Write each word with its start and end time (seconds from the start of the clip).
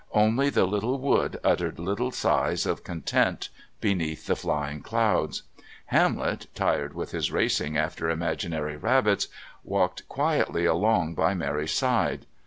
Only 0.13 0.49
the 0.49 0.65
little 0.65 0.97
wood 0.97 1.39
uttered 1.43 1.77
little 1.77 2.09
sighs 2.09 2.65
of 2.65 2.83
content 2.83 3.49
beneath 3.81 4.25
the 4.25 4.35
flying 4.35 4.81
clouds. 4.81 5.43
Hamlet, 5.85 6.47
tired 6.55 6.95
with 6.95 7.11
his 7.11 7.31
racing 7.31 7.77
after 7.77 8.09
imaginary 8.09 8.77
rabbits, 8.77 9.27
walked 9.63 10.09
quietly 10.09 10.65
along 10.65 11.13
by 11.13 11.35
Mary's 11.35 11.73
side. 11.73 12.25